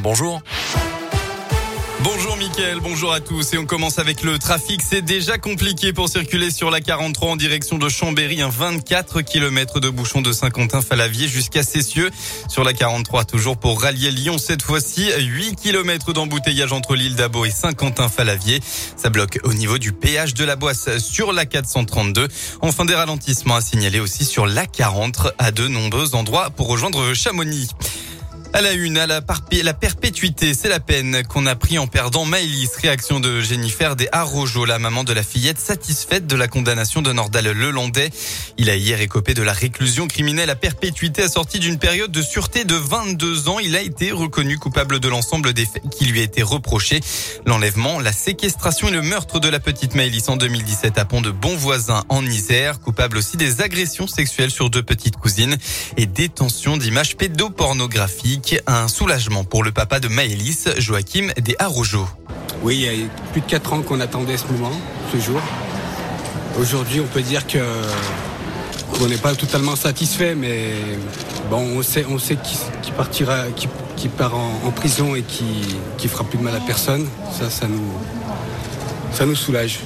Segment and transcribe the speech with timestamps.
[0.00, 0.40] bonjour.
[2.02, 4.80] Bonjour Mickaël, bonjour à tous et on commence avec le trafic.
[4.80, 9.78] C'est déjà compliqué pour circuler sur la 43 en direction de Chambéry, un 24 km
[9.80, 12.10] de bouchon de Saint-Quentin-Falavier jusqu'à Cessieux.
[12.48, 17.44] Sur la 43 toujours pour rallier Lyon cette fois-ci, 8 km d'embouteillage entre l'île d'Abo
[17.44, 18.60] et Saint-Quentin-Falavier.
[18.96, 22.28] Ça bloque au niveau du péage de la Boisse sur la 432.
[22.62, 27.12] Enfin des ralentissements à signaler aussi sur la 40 à de nombreux endroits pour rejoindre
[27.12, 27.68] Chamonix.
[28.56, 29.20] À la une, à la,
[29.52, 32.70] la perpétuité, c'est la peine qu'on a pris en perdant Maëlys.
[32.80, 37.12] Réaction de Jennifer des Arrojo, la maman de la fillette satisfaite de la condamnation de
[37.12, 38.08] Nordal Lelandais.
[38.56, 42.64] Il a hier écopé de la réclusion criminelle à perpétuité assortie d'une période de sûreté
[42.64, 43.58] de 22 ans.
[43.58, 47.00] Il a été reconnu coupable de l'ensemble des faits qui lui a été reproché.
[47.44, 51.30] L'enlèvement, la séquestration et le meurtre de la petite Maëlys en 2017 à Pont de
[51.30, 52.80] Bonvoisin en Isère.
[52.80, 55.58] Coupable aussi des agressions sexuelles sur deux petites cousines
[55.98, 62.06] et détention d'images pédopornographiques un soulagement pour le papa de Maëlys, Joachim des Arrojo.
[62.62, 64.72] Oui, il y a plus de 4 ans qu'on attendait ce moment,
[65.12, 65.40] ce jour.
[66.58, 67.58] Aujourd'hui, on peut dire que
[69.00, 70.70] on n'est pas totalement satisfait, mais
[71.50, 72.36] bon, on sait, on sait
[72.82, 73.44] qui, partira,
[73.96, 75.44] qui, part en, prison et qui,
[75.98, 77.06] qui fera plus de mal à personne.
[77.36, 77.92] Ça, ça nous,
[79.12, 79.80] ça nous soulage.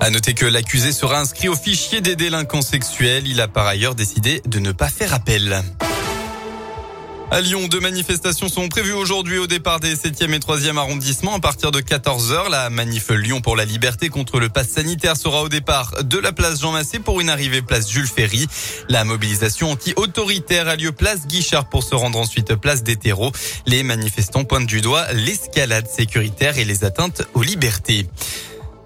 [0.00, 3.28] À noter que l'accusé sera inscrit au fichier des délinquants sexuels.
[3.28, 5.62] Il a par ailleurs décidé de ne pas faire appel.
[7.32, 11.34] À Lyon, deux manifestations sont prévues aujourd'hui au départ des 7e et 3e arrondissements.
[11.34, 15.42] À partir de 14h, la manif Lyon pour la liberté contre le pass sanitaire sera
[15.42, 18.48] au départ de la place Jean Massé pour une arrivée place Jules Ferry.
[18.90, 23.32] La mobilisation anti-autoritaire a lieu place Guichard pour se rendre ensuite place des terreaux.
[23.64, 28.08] Les manifestants pointent du doigt l'escalade sécuritaire et les atteintes aux libertés.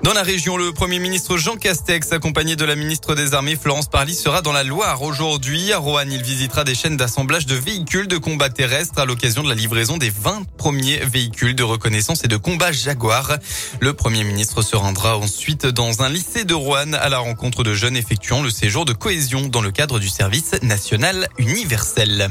[0.07, 3.89] Dans la région, le Premier ministre Jean Castex, accompagné de la ministre des Armées Florence
[3.89, 5.73] Parly, sera dans la Loire aujourd'hui.
[5.73, 9.49] À Roanne, il visitera des chaînes d'assemblage de véhicules de combat terrestre à l'occasion de
[9.49, 13.39] la livraison des 20 premiers véhicules de reconnaissance et de combat Jaguar.
[13.81, 17.75] Le Premier ministre se rendra ensuite dans un lycée de Roanne à la rencontre de
[17.75, 22.31] jeunes effectuant le séjour de cohésion dans le cadre du service national universel.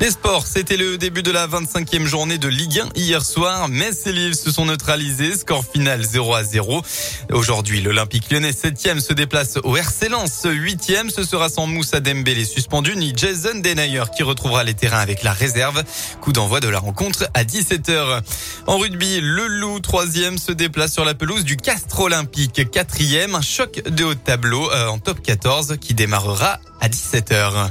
[0.00, 3.68] Les sports, c'était le début de la 25e journée de Ligue 1 hier soir.
[3.68, 5.36] Metz et Lille se sont neutralisés.
[5.36, 6.80] Score final 0 à 0.
[7.30, 10.46] Aujourd'hui, l'Olympique lyonnais 7e se déplace au RC Lens.
[10.46, 15.22] 8e, ce sera sans Moussa Dembélé suspendu ni Jason Denayer qui retrouvera les terrains avec
[15.22, 15.84] la réserve.
[16.22, 18.22] Coup d'envoi de la rencontre à 17h.
[18.66, 22.56] En rugby, le Loup 3e se déplace sur la pelouse du Castre Olympique.
[22.56, 27.70] 4e, un choc de haut tableau euh, en top 14 qui démarrera à 17h.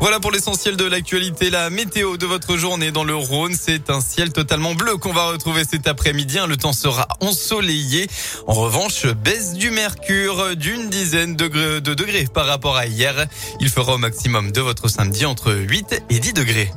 [0.00, 1.50] Voilà pour l'essentiel de l'actualité.
[1.50, 5.28] La météo de votre journée dans le Rhône, c'est un ciel totalement bleu qu'on va
[5.28, 6.38] retrouver cet après-midi.
[6.48, 8.06] Le temps sera ensoleillé.
[8.46, 13.26] En revanche, baisse du mercure d'une dizaine de degrés par rapport à hier.
[13.60, 16.70] Il fera au maximum de votre samedi entre 8 et 10 degrés.